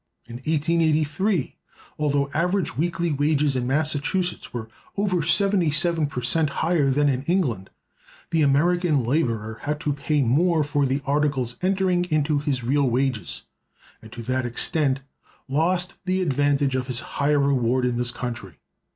[0.25, 1.57] In 1883,
[1.99, 7.69] although average weekly wages in Massachusetts were over 77 per cent higher than in England,
[8.31, 13.43] the American laborer had to pay more for the articles entering into his real wages;
[14.01, 15.01] and to that extent
[15.47, 18.57] lost the advantage of his higher reward in this country.